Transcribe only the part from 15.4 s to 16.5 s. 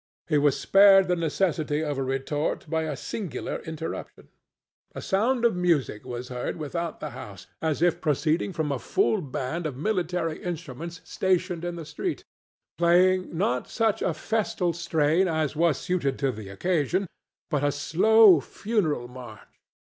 was suited to the